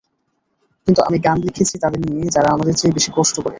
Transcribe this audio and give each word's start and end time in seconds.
কিন্তু 0.87 0.99
আমি 1.01 1.17
গান 1.19 1.37
লিখেছি 1.39 1.75
তাদের 1.77 2.01
নিয়ে, 2.07 2.25
যারা 2.35 2.49
আমাদের 2.51 2.73
চেয়ে 2.75 2.95
বেশি 2.97 3.09
কষ্ট 3.17 3.35
করে। 3.37 3.49